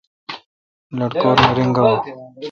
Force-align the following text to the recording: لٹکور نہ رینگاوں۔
لٹکور 0.97 1.35
نہ 1.41 1.49
رینگاوں۔ 1.57 1.97